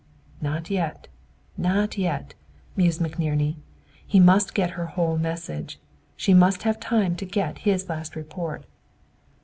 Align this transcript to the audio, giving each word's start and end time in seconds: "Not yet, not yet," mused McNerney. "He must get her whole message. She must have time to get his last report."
"Not 0.41 0.71
yet, 0.71 1.07
not 1.57 1.95
yet," 1.95 2.33
mused 2.75 3.01
McNerney. 3.01 3.57
"He 4.03 4.19
must 4.19 4.55
get 4.55 4.71
her 4.71 4.87
whole 4.87 5.15
message. 5.19 5.77
She 6.17 6.33
must 6.33 6.63
have 6.63 6.79
time 6.79 7.15
to 7.17 7.23
get 7.23 7.59
his 7.69 7.87
last 7.87 8.15
report." 8.15 8.63